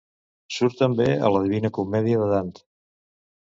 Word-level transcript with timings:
Surt 0.55 0.79
també 0.83 1.07
a 1.13 1.31
la 1.35 1.43
Divina 1.45 1.73
Comèdia 1.77 2.25
de 2.25 2.33
Dant? 2.35 2.53